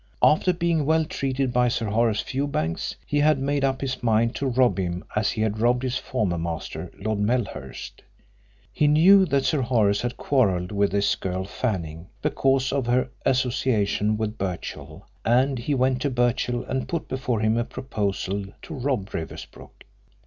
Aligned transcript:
After 0.23 0.51
being 0.51 0.87
well 0.87 1.05
treated 1.05 1.53
by 1.53 1.67
Sir 1.67 1.85
Horace 1.85 2.21
Fewbanks 2.21 2.95
he 3.05 3.19
had 3.19 3.37
made 3.37 3.63
up 3.63 3.81
his 3.81 4.01
mind 4.01 4.33
to 4.37 4.47
rob 4.47 4.79
him 4.79 5.03
as 5.15 5.29
he 5.29 5.41
had 5.41 5.59
robbed 5.59 5.83
his 5.83 5.99
former 5.99 6.39
master 6.39 6.89
Lord 6.97 7.19
Melhurst. 7.19 8.01
He 8.73 8.87
knew 8.87 9.27
that 9.27 9.45
Sir 9.45 9.61
Horace 9.61 10.01
had 10.01 10.17
quarrelled 10.17 10.71
with 10.71 10.91
this 10.91 11.15
girl 11.15 11.45
Fanning 11.45 12.07
because 12.23 12.71
of 12.73 12.87
her 12.87 13.11
association 13.27 14.17
with 14.17 14.39
Birchill, 14.39 15.07
and 15.23 15.59
he 15.59 15.75
went 15.75 16.01
to 16.01 16.09
Birchill 16.09 16.63
and 16.63 16.87
put 16.89 17.07
before 17.07 17.39
him 17.41 17.55
a 17.55 17.63
proposal 17.63 18.45
to 18.63 18.73
rob 18.73 19.11
Riversbrook. 19.13 19.83